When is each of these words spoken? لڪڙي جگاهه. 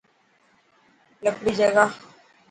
لڪڙي 1.23 1.51
جگاهه. 1.59 1.93